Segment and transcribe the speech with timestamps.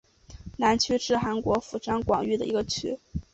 [0.57, 2.97] 南区是韩国釜山广域市的一个区。